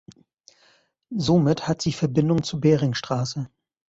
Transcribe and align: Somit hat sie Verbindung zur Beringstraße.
Somit 1.15 1.67
hat 1.67 1.83
sie 1.83 1.91
Verbindung 1.93 2.41
zur 2.41 2.59
Beringstraße. 2.59 3.51